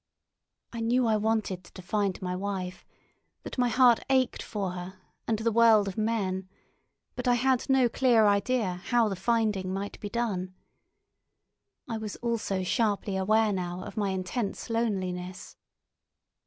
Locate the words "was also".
11.99-12.63